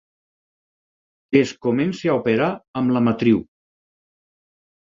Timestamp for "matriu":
3.11-3.39